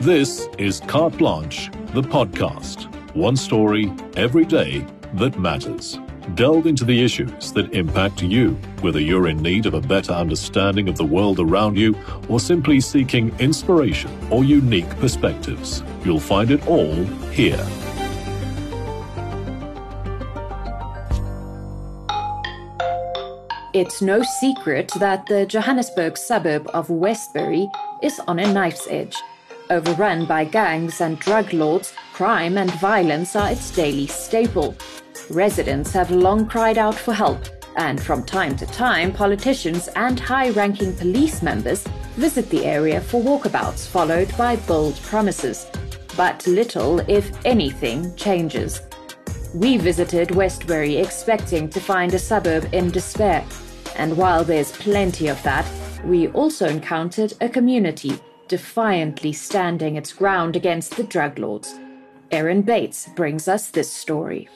This 0.00 0.46
is 0.58 0.80
Carte 0.80 1.16
Blanche, 1.16 1.70
the 1.94 2.02
podcast. 2.02 2.84
One 3.14 3.34
story 3.34 3.90
every 4.14 4.44
day 4.44 4.86
that 5.14 5.38
matters. 5.38 5.98
Delve 6.34 6.66
into 6.66 6.84
the 6.84 7.02
issues 7.02 7.50
that 7.52 7.72
impact 7.72 8.22
you, 8.22 8.50
whether 8.82 9.00
you're 9.00 9.26
in 9.26 9.38
need 9.38 9.64
of 9.64 9.72
a 9.72 9.80
better 9.80 10.12
understanding 10.12 10.90
of 10.90 10.96
the 10.96 11.04
world 11.04 11.40
around 11.40 11.78
you 11.78 11.96
or 12.28 12.38
simply 12.38 12.78
seeking 12.78 13.34
inspiration 13.38 14.10
or 14.30 14.44
unique 14.44 14.88
perspectives. 14.98 15.82
You'll 16.04 16.20
find 16.20 16.50
it 16.50 16.64
all 16.66 16.94
here. 17.32 17.66
It's 23.72 24.02
no 24.02 24.22
secret 24.40 24.92
that 25.00 25.26
the 25.26 25.46
Johannesburg 25.46 26.18
suburb 26.18 26.68
of 26.74 26.90
Westbury 26.90 27.68
is 28.02 28.20
on 28.28 28.38
a 28.38 28.52
knife's 28.52 28.86
edge. 28.90 29.16
Overrun 29.68 30.26
by 30.26 30.44
gangs 30.44 31.00
and 31.00 31.18
drug 31.18 31.52
lords, 31.52 31.92
crime 32.12 32.56
and 32.56 32.70
violence 32.74 33.34
are 33.34 33.50
its 33.50 33.70
daily 33.72 34.06
staple. 34.06 34.76
Residents 35.28 35.92
have 35.92 36.12
long 36.12 36.46
cried 36.46 36.78
out 36.78 36.94
for 36.94 37.12
help, 37.12 37.40
and 37.76 38.00
from 38.00 38.22
time 38.22 38.54
to 38.56 38.66
time, 38.66 39.12
politicians 39.12 39.88
and 39.96 40.20
high 40.20 40.50
ranking 40.50 40.94
police 40.94 41.42
members 41.42 41.82
visit 42.14 42.48
the 42.48 42.64
area 42.64 43.00
for 43.00 43.20
walkabouts, 43.20 43.88
followed 43.88 44.34
by 44.36 44.54
bold 44.54 44.94
promises. 45.02 45.66
But 46.16 46.46
little, 46.46 47.00
if 47.00 47.32
anything, 47.44 48.14
changes. 48.14 48.80
We 49.52 49.78
visited 49.78 50.30
Westbury 50.30 50.96
expecting 50.96 51.68
to 51.70 51.80
find 51.80 52.14
a 52.14 52.20
suburb 52.20 52.72
in 52.72 52.90
despair. 52.90 53.44
And 53.96 54.16
while 54.16 54.44
there's 54.44 54.70
plenty 54.70 55.26
of 55.26 55.42
that, 55.42 55.66
we 56.04 56.28
also 56.28 56.68
encountered 56.68 57.34
a 57.40 57.48
community 57.48 58.20
defiantly 58.48 59.32
standing 59.32 59.96
its 59.96 60.12
ground 60.12 60.56
against 60.56 60.96
the 60.96 61.02
drug 61.02 61.38
lords. 61.38 61.78
Erin 62.30 62.62
Bates 62.62 63.08
brings 63.14 63.48
us 63.48 63.70
this 63.70 63.92
story. 63.92 64.48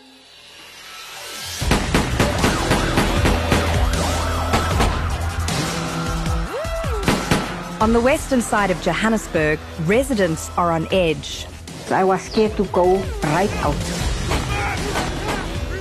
On 7.81 7.95
the 7.95 8.01
western 8.01 8.43
side 8.43 8.71
of 8.71 8.81
Johannesburg, 8.83 9.59
residents 9.87 10.51
are 10.59 10.71
on 10.71 10.87
edge. 10.93 11.47
I 11.91 12.05
was 12.05 12.21
scared 12.23 12.57
to 12.57 12.65
go 12.67 12.97
right 13.23 13.51
out 13.65 13.75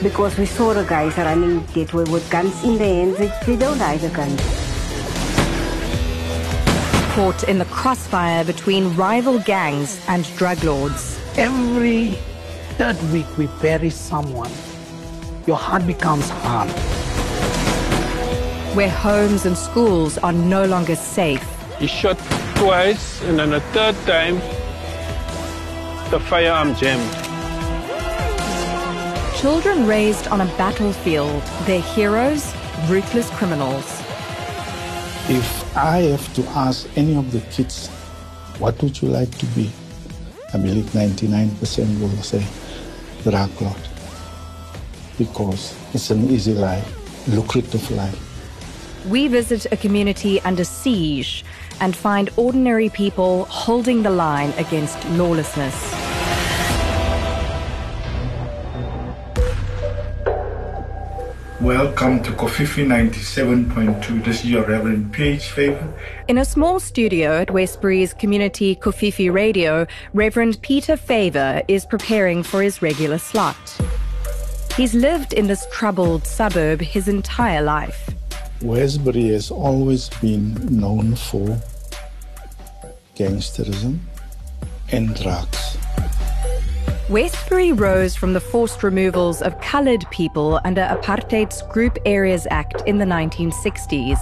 because 0.02 0.38
we 0.38 0.46
saw 0.46 0.74
the 0.74 0.86
guys 0.86 1.18
running 1.18 1.64
gateway 1.74 2.06
with 2.06 2.28
guns 2.32 2.64
in 2.64 2.78
their 2.78 3.06
hands. 3.06 3.18
They, 3.18 3.32
they 3.46 3.58
don't 3.58 3.78
hide 3.78 4.00
the 4.00 4.10
guns. 4.10 4.59
Caught 7.20 7.50
in 7.50 7.58
the 7.58 7.66
crossfire 7.66 8.46
between 8.46 8.96
rival 8.96 9.40
gangs 9.40 10.00
and 10.08 10.24
drug 10.38 10.64
lords. 10.64 11.20
Every 11.36 12.12
third 12.78 12.96
week 13.12 13.28
we 13.38 13.48
bury 13.62 13.90
someone. 13.90 14.50
Your 15.46 15.58
heart 15.58 15.86
becomes 15.86 16.30
hard. 16.30 16.70
Where 18.74 18.90
homes 18.90 19.46
and 19.46 19.58
schools 19.58 20.18
are 20.20 20.32
no 20.32 20.64
longer 20.64 20.96
safe. 20.96 21.46
He 21.78 21.88
shot 21.88 22.18
twice, 22.56 23.22
and 23.24 23.38
then 23.38 23.52
a 23.52 23.60
third 23.74 23.98
time, 24.06 24.36
the 26.12 26.22
firearm 26.22 26.74
jammed. 26.76 27.12
Children 29.36 29.86
raised 29.88 30.30
on 30.30 30.40
a 30.40 30.46
battlefield, 30.56 31.44
their 31.66 31.82
heroes, 31.82 32.54
ruthless 32.88 33.30
criminals. 33.32 34.02
If 35.30 35.78
I 35.78 35.98
have 36.10 36.34
to 36.34 36.44
ask 36.58 36.90
any 36.98 37.16
of 37.16 37.32
the 37.32 37.40
kids, 37.52 37.88
what 38.58 38.82
would 38.82 39.00
you 39.00 39.10
like 39.10 39.30
to 39.38 39.46
be? 39.48 39.70
I 40.52 40.58
believe 40.58 40.86
99% 40.86 42.02
will 42.02 42.10
say 42.24 42.44
drug 43.22 43.52
lord. 43.62 43.78
Because 45.20 45.76
it's 45.94 46.10
an 46.10 46.28
easy 46.32 46.56
life, 46.56 47.28
lucrative 47.28 47.92
life. 47.92 48.18
We 49.08 49.28
visit 49.28 49.68
a 49.72 49.78
community 49.78 50.42
under 50.42 50.64
siege 50.64 51.46
and 51.80 51.96
find 51.96 52.32
ordinary 52.36 52.90
people 52.90 53.46
holding 53.46 54.02
the 54.02 54.10
line 54.10 54.52
against 54.58 54.98
lawlessness. 55.10 55.99
Welcome 61.62 62.24
to 62.24 62.32
Kofifi 62.32 62.86
97.2. 62.86 64.24
This 64.24 64.46
is 64.46 64.50
your 64.50 64.64
Reverend 64.64 65.12
Paige 65.12 65.50
Favor. 65.50 65.94
In 66.30 66.38
a 66.38 66.46
small 66.46 66.80
studio 66.80 67.42
at 67.42 67.52
Westbury's 67.52 68.14
community 68.14 68.78
Kofifi 68.78 69.30
Radio, 69.30 69.86
Reverend 70.14 70.62
Peter 70.62 70.96
Favor 70.96 71.62
is 71.68 71.86
preparing 71.86 72.44
for 72.44 72.62
his 72.62 72.82
regular 72.82 73.18
slot. 73.18 73.58
He's 74.78 74.94
lived 74.94 75.34
in 75.34 75.48
this 75.48 75.68
troubled 75.70 76.26
suburb 76.26 76.80
his 76.80 77.10
entire 77.10 77.62
life. 77.62 78.10
Westbury 78.62 79.28
has 79.28 79.52
always 79.52 80.08
been 80.22 80.54
known 80.80 81.18
for 81.18 81.60
gangsterism 83.18 84.00
and 84.94 85.14
drugs. 85.14 85.69
Westbury 87.10 87.72
rose 87.72 88.16
from 88.16 88.34
the 88.34 88.40
forced 88.40 88.84
removals 88.84 89.42
of 89.42 89.60
coloured 89.62 90.06
people 90.12 90.62
under 90.64 90.82
apartheid's 90.84 91.64
Group 91.64 91.98
Areas 92.06 92.46
Act 92.52 92.84
in 92.86 93.00
the 93.00 93.06
1960s. 93.06 94.20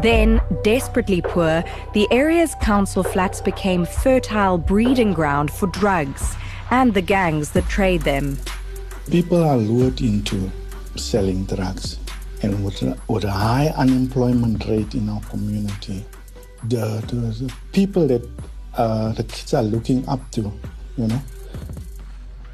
Then, 0.00 0.40
desperately 0.62 1.20
poor, 1.20 1.64
the 1.94 2.06
area's 2.12 2.54
council 2.62 3.02
flats 3.02 3.40
became 3.40 3.84
fertile 3.84 4.58
breeding 4.58 5.12
ground 5.12 5.50
for 5.50 5.66
drugs 5.66 6.36
and 6.70 6.94
the 6.94 7.02
gangs 7.02 7.50
that 7.50 7.68
trade 7.68 8.02
them. 8.02 8.38
People 9.10 9.42
are 9.42 9.56
lured 9.56 10.00
into 10.00 10.52
selling 10.94 11.46
drugs, 11.46 11.98
and 12.44 12.64
with 12.64 12.80
a, 12.82 12.96
with 13.08 13.24
a 13.24 13.30
high 13.32 13.72
unemployment 13.76 14.64
rate 14.66 14.94
in 14.94 15.08
our 15.08 15.20
community, 15.22 16.04
the, 16.62 17.02
the, 17.08 17.16
the 17.16 17.52
people 17.72 18.06
that 18.06 18.22
uh, 18.74 19.10
the 19.14 19.24
kids 19.24 19.52
are 19.52 19.64
looking 19.64 20.08
up 20.08 20.20
to, 20.30 20.42
you 20.96 21.08
know, 21.08 21.20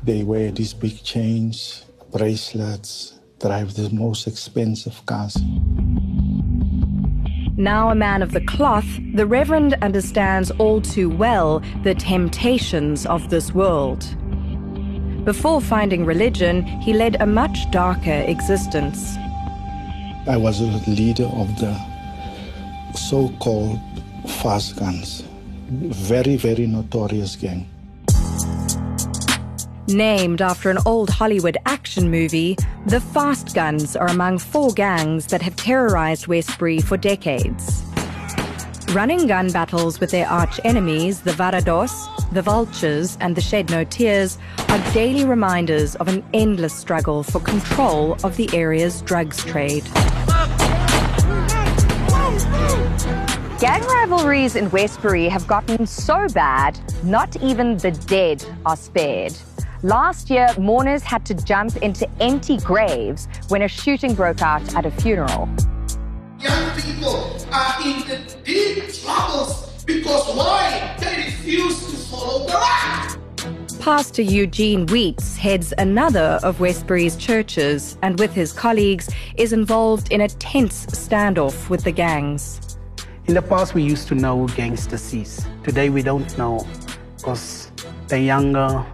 they 0.04 0.22
wear 0.22 0.50
these 0.50 0.75
big 0.75 1.03
chains, 1.03 1.87
bracelets, 2.12 3.19
drive 3.41 3.75
the 3.75 3.88
most 3.91 4.26
expensive 4.26 5.04
cars. 5.06 5.37
Now 7.56 7.91
a 7.91 7.94
man 7.94 8.20
of 8.20 8.32
the 8.32 8.42
cloth, 8.42 8.87
the 9.15 9.26
Reverend 9.26 9.75
understands 9.81 10.50
all 10.53 10.81
too 10.81 11.09
well 11.09 11.62
the 11.84 11.94
temptations 11.94 13.06
of 13.06 13.31
this 13.31 13.54
world. 13.54 14.04
Before 15.25 15.60
finding 15.60 16.04
religion, 16.04 16.65
he 16.65 16.92
led 16.92 17.16
a 17.21 17.26
much 17.26 17.71
darker 17.71 18.25
existence. 18.26 19.16
I 20.26 20.36
was 20.36 20.60
a 20.60 20.66
leader 20.91 21.25
of 21.25 21.48
the 21.59 21.75
so 22.94 23.31
called 23.38 23.81
fast 24.42 24.76
guns, 24.76 25.25
very, 25.71 26.36
very 26.36 26.66
notorious 26.66 27.36
gang. 27.36 27.69
Named 29.89 30.41
after 30.41 30.71
an 30.71 30.78
old 30.87 31.11
Hollywood 31.11 31.59
action 31.67 32.11
movie, 32.11 32.56
the 32.87 33.00
Fast 33.00 33.55
Guns 33.55 33.95
are 33.95 34.06
among 34.06 34.39
four 34.39 34.72
gangs 34.72 35.27
that 35.27 35.43
have 35.43 35.56
terrorized 35.56 36.27
Westbury 36.27 36.81
for 36.81 36.97
decades. 36.97 37.83
Running 38.93 39.27
gun 39.27 39.53
battles 39.53 40.00
with 40.00 40.11
their 40.11 40.27
arch 40.27 40.59
enemies, 40.65 41.21
the 41.21 41.33
Varados, 41.33 41.93
the 42.33 42.41
Vultures, 42.41 43.19
and 43.21 43.37
the 43.37 43.43
Shed 43.43 43.69
No 43.69 43.84
Tears, 43.84 44.39
are 44.71 44.93
daily 44.95 45.27
reminders 45.27 45.97
of 45.97 46.09
an 46.09 46.25
endless 46.33 46.75
struggle 46.75 47.22
for 47.22 47.41
control 47.41 48.15
of 48.25 48.39
the 48.39 48.49
area's 48.55 49.03
drugs 49.03 49.45
trade. 49.45 49.84
Gang 53.61 53.83
rivalries 53.83 54.56
in 54.56 54.71
Westbury 54.71 55.28
have 55.28 55.47
gotten 55.47 55.87
so 55.87 56.27
bad, 56.28 56.80
not 57.03 57.37
even 57.42 57.77
the 57.77 57.91
dead 57.91 58.42
are 58.65 58.77
spared. 58.77 59.34
Last 59.84 60.31
year, 60.31 60.48
mourners 60.59 61.03
had 61.03 61.27
to 61.27 61.34
jump 61.34 61.77
into 61.77 62.09
empty 62.19 62.57
graves 62.57 63.28
when 63.48 63.60
a 63.60 63.69
shooting 63.69 64.15
broke 64.15 64.41
out 64.41 64.75
at 64.75 64.86
a 64.86 64.91
funeral. 64.91 65.47
Young 66.41 66.81
people 66.81 67.36
are 67.53 67.75
in 67.84 67.98
the 68.09 68.34
deep 68.45 68.91
troubles 68.95 69.84
because 69.84 70.34
why? 70.34 70.97
They 70.98 71.27
refuse 71.27 71.81
to 71.91 71.97
follow 71.98 72.47
the 72.47 72.54
light. 72.54 73.16
Pastor 73.78 74.22
Eugene 74.22 74.86
Wheats 74.86 75.36
heads 75.36 75.75
another 75.77 76.41
of 76.42 76.60
Westbury's 76.60 77.16
churches 77.16 77.98
and 78.01 78.19
with 78.19 78.33
his 78.33 78.54
colleagues 78.54 79.10
is 79.37 79.53
involved 79.53 80.10
in 80.10 80.22
a 80.22 80.28
tense 80.28 80.87
standoff 80.87 81.69
with 81.69 81.84
the 81.84 81.92
gangs. 81.92 82.78
In 83.27 83.34
the 83.34 83.42
past, 83.42 83.75
we 83.75 83.83
used 83.83 84.09
to 84.09 84.15
know 84.15 84.48
gangsters. 84.57 85.45
Today, 85.63 85.91
we 85.91 86.03
don't 86.03 86.39
know 86.39 86.66
because 87.19 87.71
they're 88.09 88.19
younger 88.19 88.87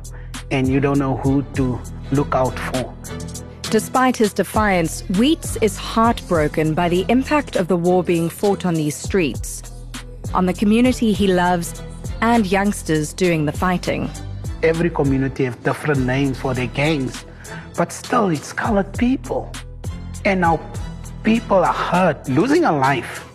and 0.50 0.69
you 0.69 0.81
don't 0.81 0.99
know 0.99 1.17
who 1.17 1.43
to 1.55 1.81
look 2.12 2.35
out 2.35 2.58
for. 2.58 2.94
Despite 3.70 4.17
his 4.17 4.32
defiance, 4.32 5.02
Wheats 5.02 5.56
is 5.62 5.76
heartbroken 5.76 6.75
by 6.75 6.88
the 6.88 7.05
impact 7.08 7.55
of 7.55 7.69
the 7.69 7.76
war 7.76 8.02
being 8.02 8.29
fought 8.29 8.67
on 8.67 8.75
these 8.75 8.97
streets, 8.97 9.62
on 10.35 10.47
the 10.47 10.52
community 10.52 11.12
he 11.12 11.29
loves, 11.29 11.81
and 12.20 12.50
youngsters 12.50 13.12
doing 13.12 13.47
the 13.47 13.52
fighting. 13.52 14.11
Every 14.62 14.91
community 14.91 15.44
have 15.44 15.62
different 15.62 16.05
names 16.05 16.38
for 16.38 16.52
their 16.52 16.67
gangs, 16.67 17.25
but 17.76 17.93
still 17.93 18.29
it's 18.29 18.52
colored 18.52 18.93
people. 18.99 19.52
And 20.25 20.41
now 20.41 20.61
people 21.23 21.58
are 21.58 21.73
hurt, 21.73 22.29
losing 22.29 22.64
a 22.64 22.73
life. 22.73 23.26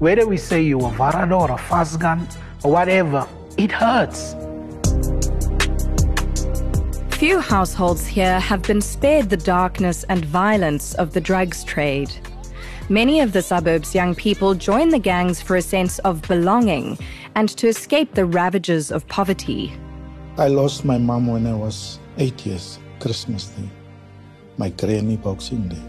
Whether 0.00 0.26
we 0.26 0.36
say 0.36 0.62
you're 0.62 0.80
a 0.80 0.92
Varado 0.92 1.40
or 1.40 1.52
a 1.52 1.58
fast 1.58 2.00
gun 2.00 2.28
or 2.62 2.72
whatever, 2.72 3.26
it 3.56 3.72
hurts. 3.72 4.34
Few 7.26 7.40
households 7.40 8.06
here 8.06 8.38
have 8.38 8.62
been 8.62 8.80
spared 8.80 9.30
the 9.30 9.36
darkness 9.36 10.04
and 10.04 10.24
violence 10.24 10.94
of 10.94 11.12
the 11.12 11.20
drugs 11.20 11.64
trade. 11.64 12.12
Many 12.88 13.18
of 13.18 13.32
the 13.32 13.42
suburbs' 13.42 13.96
young 13.96 14.14
people 14.14 14.54
join 14.54 14.90
the 14.90 15.00
gangs 15.00 15.42
for 15.42 15.56
a 15.56 15.60
sense 15.60 15.98
of 16.10 16.22
belonging 16.22 16.96
and 17.34 17.48
to 17.58 17.66
escape 17.66 18.14
the 18.14 18.26
ravages 18.26 18.92
of 18.92 19.08
poverty. 19.08 19.72
I 20.38 20.46
lost 20.46 20.84
my 20.84 20.98
mom 20.98 21.26
when 21.26 21.48
I 21.48 21.54
was 21.54 21.98
eight 22.16 22.46
years, 22.46 22.78
Christmas 23.00 23.48
Day, 23.48 23.68
my 24.56 24.68
granny 24.68 25.16
Boxing 25.16 25.66
Day. 25.66 25.82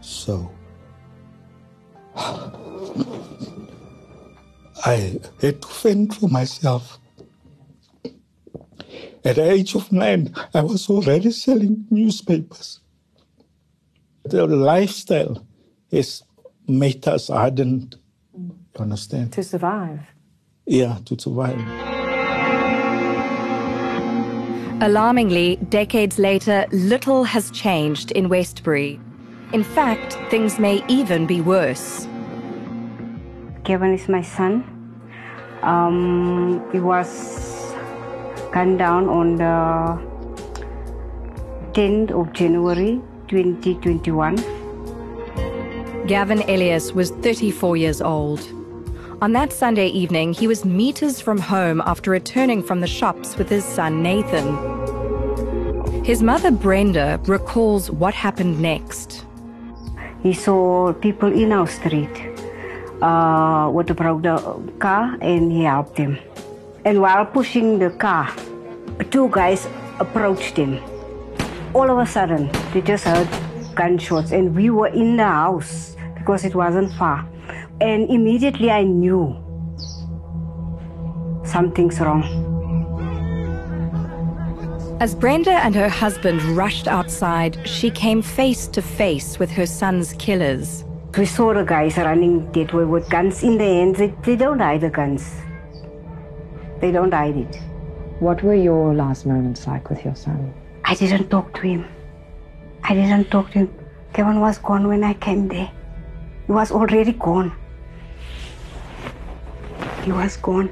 So, 0.00 0.50
I 2.16 2.50
had 5.40 5.62
to 5.62 5.68
fend 5.68 6.16
for 6.16 6.26
myself. 6.26 6.98
At 9.24 9.36
the 9.36 9.50
age 9.50 9.74
of 9.74 9.90
nine, 9.90 10.34
I 10.54 10.62
was 10.62 10.88
already 10.88 11.30
selling 11.32 11.86
newspapers. 11.90 12.80
The 14.24 14.46
lifestyle 14.46 15.44
has 15.90 16.22
made 16.68 17.06
us 17.08 17.28
hardened. 17.28 17.96
You 18.34 18.54
understand? 18.78 19.32
To 19.32 19.42
survive. 19.42 20.00
Yeah, 20.66 20.98
to 21.06 21.18
survive. 21.18 21.58
Alarmingly, 24.80 25.56
decades 25.68 26.18
later, 26.18 26.66
little 26.70 27.24
has 27.24 27.50
changed 27.50 28.12
in 28.12 28.28
Westbury. 28.28 29.00
In 29.52 29.64
fact, 29.64 30.12
things 30.30 30.58
may 30.60 30.84
even 30.88 31.26
be 31.26 31.40
worse. 31.40 32.06
Kevin 33.64 33.92
is 33.92 34.08
my 34.08 34.22
son. 34.22 34.62
Um, 35.62 36.62
he 36.70 36.78
was 36.78 37.57
gunned 38.52 38.78
down 38.78 39.08
on 39.08 39.36
the 39.36 39.98
10th 41.72 42.10
of 42.10 42.32
January 42.32 43.00
2021. 43.28 44.36
Gavin 46.06 46.42
Elias 46.48 46.92
was 46.92 47.10
34 47.10 47.76
years 47.76 48.00
old. 48.00 48.40
On 49.20 49.32
that 49.32 49.52
Sunday 49.52 49.88
evening, 49.88 50.32
he 50.32 50.46
was 50.46 50.64
meters 50.64 51.20
from 51.20 51.38
home 51.38 51.82
after 51.84 52.10
returning 52.10 52.62
from 52.62 52.80
the 52.80 52.86
shops 52.86 53.36
with 53.36 53.48
his 53.48 53.64
son 53.64 54.02
Nathan. 54.02 56.04
His 56.04 56.22
mother 56.22 56.50
Brenda 56.50 57.20
recalls 57.26 57.90
what 57.90 58.14
happened 58.14 58.60
next. 58.60 59.26
He 60.22 60.32
saw 60.32 60.92
people 60.94 61.32
in 61.32 61.52
our 61.52 61.66
street 61.66 62.16
uh, 63.02 63.70
with 63.72 63.94
broke 63.94 64.22
the 64.22 64.72
car 64.78 65.16
and 65.20 65.52
he 65.52 65.64
helped 65.64 65.96
them. 65.96 66.18
And 66.88 67.02
while 67.02 67.26
pushing 67.26 67.78
the 67.78 67.90
car, 67.90 68.34
two 69.10 69.28
guys 69.28 69.68
approached 70.00 70.56
him. 70.56 70.80
All 71.74 71.90
of 71.90 71.98
a 71.98 72.06
sudden, 72.06 72.48
they 72.72 72.80
just 72.80 73.04
heard 73.04 73.28
gunshots, 73.74 74.32
and 74.32 74.56
we 74.56 74.70
were 74.70 74.86
in 74.86 75.18
the 75.18 75.26
house 75.26 75.96
because 76.16 76.46
it 76.46 76.54
wasn't 76.54 76.90
far. 76.94 77.28
And 77.82 78.08
immediately 78.08 78.70
I 78.70 78.84
knew 78.84 79.36
something's 81.44 82.00
wrong. 82.00 82.24
As 84.98 85.14
Brenda 85.14 85.60
and 85.62 85.74
her 85.74 85.90
husband 85.90 86.40
rushed 86.56 86.88
outside, 86.88 87.58
she 87.68 87.90
came 87.90 88.22
face 88.22 88.66
to 88.68 88.80
face 88.80 89.38
with 89.38 89.50
her 89.50 89.66
son's 89.66 90.14
killers. 90.14 90.86
We 91.18 91.26
saw 91.26 91.52
the 91.52 91.64
guys 91.64 91.98
running 91.98 92.50
that 92.52 92.72
way 92.72 92.86
with 92.86 93.10
guns 93.10 93.42
in 93.42 93.58
their 93.58 93.74
hands. 93.74 93.98
They, 93.98 94.14
they 94.22 94.36
don't 94.36 94.58
hide 94.58 94.80
the 94.80 94.88
guns. 94.88 95.30
They 96.80 96.92
don't 96.92 97.12
hide 97.12 97.36
it. 97.36 97.60
What 98.20 98.42
were 98.42 98.54
your 98.54 98.94
last 98.94 99.26
moments 99.26 99.66
like 99.66 99.90
with 99.90 100.04
your 100.04 100.14
son? 100.14 100.54
I 100.84 100.94
didn't 100.94 101.28
talk 101.28 101.52
to 101.54 101.60
him. 101.62 101.86
I 102.82 102.94
didn't 102.94 103.30
talk 103.30 103.50
to 103.52 103.60
him. 103.60 103.74
Kevin 104.12 104.40
was 104.40 104.58
gone 104.58 104.88
when 104.88 105.04
I 105.04 105.14
came 105.14 105.48
there. 105.48 105.70
He 106.46 106.52
was 106.52 106.72
already 106.72 107.12
gone. 107.12 107.52
He 110.04 110.12
was 110.12 110.36
gone. 110.36 110.70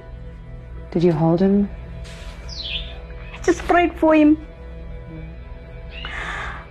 Did 0.91 1.03
you 1.05 1.13
hold 1.13 1.41
him? 1.41 1.69
I 3.35 3.39
just 3.43 3.63
prayed 3.65 3.93
for 3.99 4.15
him. 4.15 4.39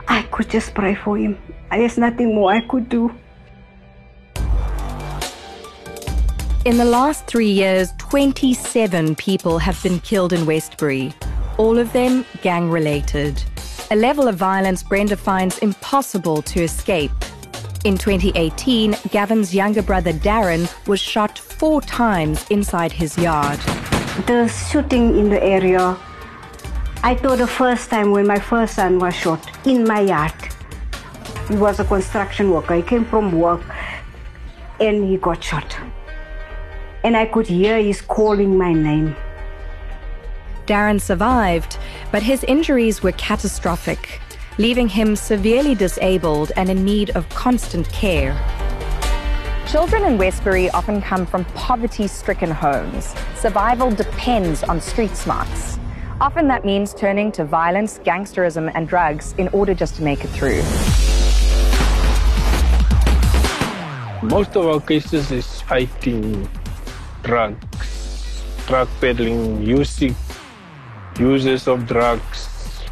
I 0.07 0.23
could 0.31 0.49
just 0.49 0.73
pray 0.73 0.95
for 0.95 1.17
him. 1.17 1.37
There's 1.69 1.97
nothing 1.97 2.33
more 2.33 2.51
I 2.53 2.61
could 2.61 2.89
do. 2.89 3.13
In 6.65 6.77
the 6.77 6.85
last 6.85 7.27
three 7.27 7.51
years, 7.51 7.93
27 7.99 9.15
people 9.17 9.59
have 9.59 9.81
been 9.83 9.99
killed 9.99 10.33
in 10.33 10.47
Westbury, 10.47 11.13
all 11.59 11.77
of 11.77 11.93
them 11.93 12.25
gang 12.41 12.71
related. 12.71 13.39
A 13.91 13.95
level 13.95 14.27
of 14.27 14.35
violence 14.35 14.81
Brenda 14.81 15.15
finds 15.15 15.59
impossible 15.59 16.41
to 16.41 16.63
escape. 16.63 17.11
In 17.83 17.99
2018, 17.99 18.95
Gavin's 19.11 19.53
younger 19.53 19.83
brother 19.83 20.11
Darren 20.11 20.67
was 20.87 20.99
shot 20.99 21.37
four 21.37 21.81
times 21.81 22.43
inside 22.49 22.91
his 22.91 23.15
yard. 23.15 23.59
The 24.25 24.47
shooting 24.47 25.19
in 25.19 25.29
the 25.29 25.43
area, 25.43 25.95
I 27.03 27.13
thought 27.13 27.37
the 27.37 27.45
first 27.45 27.91
time 27.91 28.09
when 28.09 28.25
my 28.25 28.39
first 28.39 28.73
son 28.73 28.97
was 28.97 29.13
shot 29.13 29.39
in 29.67 29.83
my 29.83 29.99
yard. 29.99 30.33
He 31.47 31.57
was 31.57 31.79
a 31.79 31.85
construction 31.85 32.49
worker. 32.49 32.73
He 32.73 32.81
came 32.81 33.05
from 33.05 33.39
work 33.39 33.61
and 34.79 35.07
he 35.07 35.17
got 35.17 35.43
shot. 35.43 35.77
And 37.05 37.15
I 37.15 37.27
could 37.27 37.45
hear 37.45 37.79
his 37.79 38.01
calling 38.01 38.57
my 38.57 38.73
name. 38.73 39.15
Darren 40.65 40.99
survived, 40.99 41.77
but 42.11 42.23
his 42.23 42.43
injuries 42.45 43.03
were 43.03 43.11
catastrophic, 43.11 44.19
leaving 44.57 44.89
him 44.89 45.15
severely 45.15 45.75
disabled 45.75 46.51
and 46.57 46.67
in 46.67 46.83
need 46.83 47.11
of 47.11 47.29
constant 47.29 47.87
care. 47.89 48.33
Children 49.67 50.03
in 50.05 50.17
Westbury 50.17 50.71
often 50.71 50.99
come 50.99 51.27
from 51.27 51.45
poverty 51.53 52.07
stricken 52.07 52.49
homes. 52.49 53.13
Survival 53.35 53.91
depends 53.91 54.63
on 54.63 54.81
street 54.81 55.15
smarts. 55.15 55.77
Often 56.19 56.47
that 56.47 56.65
means 56.65 56.91
turning 56.91 57.31
to 57.33 57.45
violence, 57.45 57.99
gangsterism, 57.99 58.71
and 58.73 58.87
drugs 58.87 59.35
in 59.37 59.47
order 59.49 59.75
just 59.75 59.95
to 59.97 60.01
make 60.01 60.23
it 60.23 60.29
through. 60.29 60.63
Most 64.27 64.55
of 64.55 64.65
our 64.65 64.81
cases 64.81 65.29
is 65.29 65.61
fighting 65.61 66.49
drugs, 67.25 68.43
drug 68.67 68.87
peddling, 69.01 69.61
using 69.63 70.15
users 71.19 71.67
of 71.67 71.87
drugs, 71.87 72.47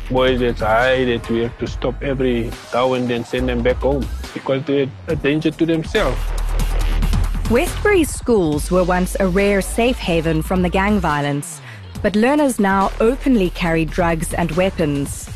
boys 0.10 0.40
that's 0.40 0.60
high 0.60 1.06
that 1.06 1.30
we 1.30 1.40
have 1.44 1.58
to 1.60 1.68
stop 1.68 2.02
every 2.02 2.52
now 2.74 2.94
and 2.94 3.08
then 3.08 3.24
send 3.24 3.48
them 3.48 3.62
back 3.62 3.78
home 3.78 4.06
because 4.34 4.64
they're 4.66 4.90
a 5.08 5.16
danger 5.16 5.52
to 5.52 5.66
themselves. 5.66 6.18
Westbury 7.52 8.04
schools 8.04 8.72
were 8.72 8.84
once 8.84 9.16
a 9.20 9.28
rare 9.28 9.62
safe 9.62 9.98
haven 9.98 10.42
from 10.42 10.64
the 10.64 10.70
gang 10.70 11.00
violence, 11.00 11.62
but 12.02 12.16
learners 12.16 12.60
now 12.60 12.92
openly 13.00 13.52
carry 13.52 13.86
drugs 13.86 14.34
and 14.34 14.52
weapons. 14.54 15.30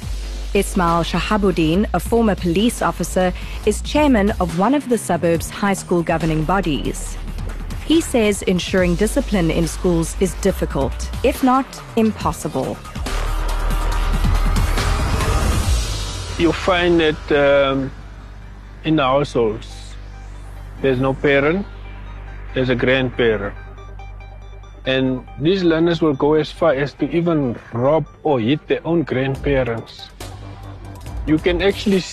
Ismail 0.55 1.03
Shahabuddin, 1.03 1.85
a 1.93 1.99
former 1.99 2.33
police 2.33 2.81
officer, 2.81 3.31
is 3.67 3.81
chairman 3.81 4.31
of 4.39 4.57
one 4.57 4.73
of 4.73 4.89
the 4.89 4.97
suburb's 4.97 5.51
high 5.51 5.73
school 5.73 6.01
governing 6.01 6.43
bodies. 6.45 7.15
He 7.87 8.01
says 8.01 8.41
ensuring 8.41 8.95
discipline 8.95 9.49
in 9.49 9.65
schools 9.65 10.17
is 10.19 10.33
difficult, 10.41 11.09
if 11.23 11.41
not 11.41 11.65
impossible. 11.95 12.75
You 16.37 16.51
find 16.51 16.99
that 16.99 17.31
um, 17.31 17.89
in 18.83 18.97
the 18.97 19.03
households, 19.03 19.95
there's 20.81 20.99
no 20.99 21.13
parent, 21.13 21.65
there's 22.53 22.67
a 22.67 22.75
grandparent. 22.75 23.55
And 24.85 25.25
these 25.39 25.63
learners 25.63 26.01
will 26.01 26.13
go 26.13 26.33
as 26.33 26.51
far 26.51 26.73
as 26.73 26.91
to 26.95 27.09
even 27.09 27.55
rob 27.71 28.05
or 28.23 28.41
hit 28.41 28.67
their 28.67 28.85
own 28.85 29.03
grandparents. 29.03 30.09
You 31.25 31.37
can 31.37 31.61
actually 31.61 32.03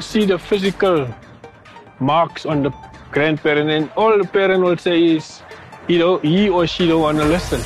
see 0.00 0.24
the 0.24 0.38
physical 0.38 1.14
marks 2.00 2.46
on 2.46 2.62
the 2.62 2.70
grandparent, 3.10 3.70
and 3.70 3.90
all 3.96 4.16
the 4.16 4.24
parent 4.24 4.62
will 4.62 4.76
say 4.76 5.02
is, 5.02 5.42
you 5.86 5.98
know, 5.98 6.18
he 6.18 6.48
or 6.48 6.66
she 6.66 6.86
don't 6.86 7.02
want 7.02 7.18
to 7.18 7.24
listen. 7.24 7.60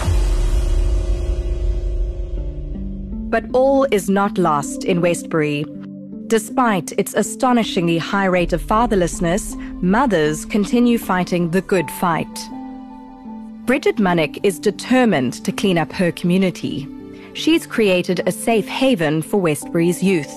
But 3.30 3.44
all 3.52 3.86
is 3.90 4.10
not 4.10 4.38
lost 4.38 4.84
in 4.84 5.00
Westbury. 5.00 5.64
Despite 6.26 6.92
its 6.92 7.14
astonishingly 7.14 7.98
high 7.98 8.26
rate 8.26 8.52
of 8.52 8.62
fatherlessness, 8.62 9.56
mothers 9.82 10.44
continue 10.44 10.98
fighting 10.98 11.50
the 11.50 11.62
good 11.62 11.90
fight. 11.92 12.38
Bridget 13.64 13.96
Munnick 13.96 14.38
is 14.42 14.58
determined 14.58 15.44
to 15.44 15.52
clean 15.52 15.78
up 15.78 15.92
her 15.92 16.12
community. 16.12 16.88
She's 17.34 17.66
created 17.66 18.22
a 18.26 18.32
safe 18.32 18.66
haven 18.66 19.22
for 19.22 19.40
Westbury's 19.40 20.02
youth. 20.02 20.34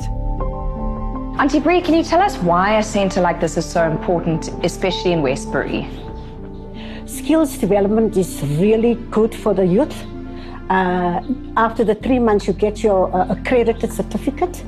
Auntie 1.37 1.59
Bree, 1.59 1.81
can 1.81 1.93
you 1.93 2.01
tell 2.01 2.21
us 2.21 2.37
why 2.37 2.77
a 2.77 2.83
centre 2.83 3.19
like 3.19 3.41
this 3.41 3.57
is 3.57 3.65
so 3.65 3.83
important, 3.91 4.47
especially 4.63 5.11
in 5.11 5.21
Westbury? 5.21 5.85
Skills 7.05 7.57
development 7.57 8.15
is 8.15 8.41
really 8.57 8.95
good 9.11 9.35
for 9.35 9.53
the 9.53 9.65
youth. 9.65 9.93
Uh, 10.69 11.21
after 11.57 11.83
the 11.83 11.93
three 11.95 12.19
months, 12.19 12.47
you 12.47 12.53
get 12.53 12.81
your 12.81 13.13
uh, 13.13 13.27
accredited 13.27 13.91
certificate. 13.91 14.63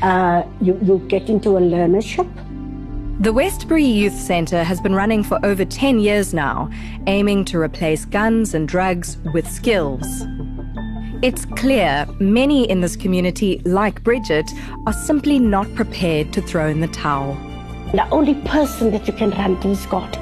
Uh, 0.00 0.44
you, 0.60 0.78
you 0.84 1.00
get 1.08 1.28
into 1.28 1.56
a 1.56 1.60
learnership. 1.60 2.28
The 3.18 3.32
Westbury 3.32 3.84
Youth 3.84 4.16
Centre 4.16 4.62
has 4.62 4.80
been 4.80 4.94
running 4.94 5.24
for 5.24 5.44
over 5.44 5.64
10 5.64 5.98
years 5.98 6.32
now, 6.32 6.70
aiming 7.08 7.46
to 7.46 7.58
replace 7.58 8.04
guns 8.04 8.54
and 8.54 8.68
drugs 8.68 9.16
with 9.34 9.50
skills. 9.50 10.24
It's 11.22 11.44
clear 11.44 12.04
many 12.18 12.68
in 12.68 12.80
this 12.80 12.96
community, 12.96 13.62
like 13.64 14.02
Bridget, 14.02 14.50
are 14.86 14.92
simply 14.92 15.38
not 15.38 15.72
prepared 15.76 16.32
to 16.32 16.42
throw 16.42 16.66
in 16.66 16.80
the 16.80 16.88
towel. 16.88 17.34
The 17.92 18.08
only 18.10 18.34
person 18.34 18.90
that 18.90 19.06
you 19.06 19.12
can 19.12 19.30
run 19.30 19.60
to 19.60 19.68
is 19.68 19.86
God. 19.86 20.16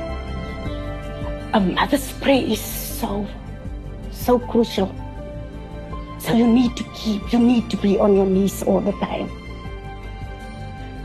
A 1.54 1.61
mother's 1.61 2.12
prayer 2.12 2.45
is 2.45 2.61
so, 2.61 3.26
so 4.11 4.38
crucial. 4.38 4.95
So 6.19 6.35
you 6.35 6.47
need 6.47 6.76
to 6.76 6.85
keep, 6.95 7.33
you 7.33 7.38
need 7.38 7.71
to 7.71 7.78
be 7.78 7.99
on 7.99 8.14
your 8.14 8.26
knees 8.26 8.62
all 8.62 8.83
the 8.83 8.92
time. 8.92 9.30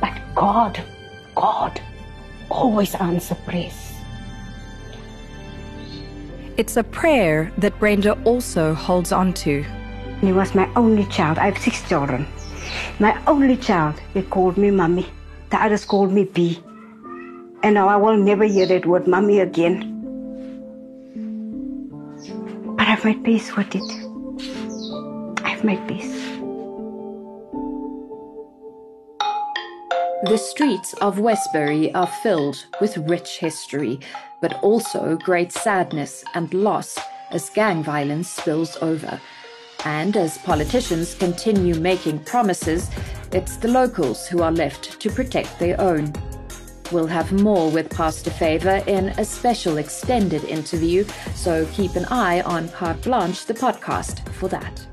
But 0.02 0.20
God, 0.36 0.78
God 1.36 1.80
always 2.50 2.96
answer 2.96 3.36
prayers. 3.46 3.94
It's 6.58 6.76
a 6.76 6.84
prayer 6.84 7.50
that 7.60 7.80
Brenda 7.80 8.22
also 8.26 8.74
holds 8.74 9.14
on 9.14 9.32
to. 9.36 9.64
He 10.22 10.32
was 10.32 10.56
my 10.56 10.70
only 10.76 11.06
child. 11.06 11.38
I 11.38 11.46
have 11.46 11.58
six 11.58 11.88
children. 11.88 12.26
My 13.00 13.20
only 13.28 13.58
child. 13.58 13.96
They 14.14 14.22
called 14.24 14.58
me 14.58 14.72
mommy. 14.72 15.08
The 15.50 15.62
others 15.62 15.86
called 15.86 16.12
me 16.12 16.24
B. 16.24 16.62
And 17.64 17.76
now 17.76 17.88
I 17.88 17.96
will 17.96 18.18
never 18.18 18.46
hear 18.46 18.66
that 18.68 18.86
word 18.86 19.08
mommy 19.08 19.40
again. 19.40 19.92
But 22.78 22.88
I've 22.88 23.04
made 23.06 23.24
peace 23.24 23.56
with 23.56 23.76
it. 23.76 25.42
I've 25.44 25.64
made 25.64 25.88
peace. 25.88 26.26
The 30.24 30.38
streets 30.38 30.94
of 31.02 31.20
Westbury 31.20 31.94
are 31.94 32.08
filled 32.08 32.66
with 32.82 32.98
rich 32.98 33.38
history, 33.38 34.00
but 34.42 34.54
also 34.64 35.18
great 35.18 35.52
sadness 35.52 36.24
and 36.34 36.52
loss 36.54 36.98
as 37.32 37.50
gang 37.52 37.84
violence 37.84 38.30
spills 38.30 38.76
over. 38.82 39.22
And 39.86 40.18
as 40.18 40.40
politicians 40.40 41.14
continue 41.14 41.76
making 41.76 42.20
promises, 42.26 42.90
it's 43.32 43.58
the 43.58 43.68
locals 43.68 44.28
who 44.28 44.42
are 44.42 44.52
left 44.52 45.00
to 45.00 45.12
protect 45.12 45.60
their 45.60 45.80
own. 45.80 46.12
We'll 46.92 47.08
have 47.08 47.32
more 47.32 47.70
with 47.70 47.90
Pastor 47.90 48.32
Favor 48.32 48.84
in 48.88 49.10
a 49.10 49.26
special 49.26 49.78
extended 49.78 50.44
interview, 50.44 51.06
so 51.36 51.68
keep 51.72 51.96
an 51.96 52.06
eye 52.06 52.42
on 52.42 52.70
Carte 52.70 53.02
Blanche, 53.04 53.46
the 53.46 53.54
podcast, 53.54 54.28
for 54.34 54.50
that. 54.50 54.88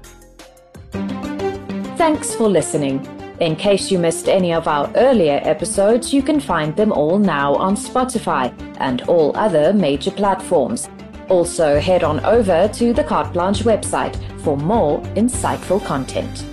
Thanks 1.97 2.35
for 2.35 2.49
listening. 2.49 3.07
In 3.41 3.57
case 3.57 3.91
you 3.91 3.99
missed 3.99 4.29
any 4.29 4.53
of 4.53 4.69
our 4.69 4.91
earlier 4.95 5.41
episodes, 5.43 6.13
you 6.13 6.23
can 6.23 6.39
find 6.39 6.77
them 6.77 6.93
all 6.93 7.19
now 7.19 7.55
on 7.55 7.77
Spotify 7.77 8.53
and 8.79 9.03
all 9.03 9.37
other 9.37 9.73
major 9.73 10.11
platforms. 10.11 10.89
Also, 11.29 11.81
head 11.81 12.05
on 12.05 12.21
over 12.25 12.69
to 12.75 12.93
the 12.93 13.05
Carte 13.05 13.33
Blanche 13.33 13.65
website 13.65 14.17
for 14.43 14.57
more 14.57 15.01
insightful 15.17 15.85
content. 15.85 16.52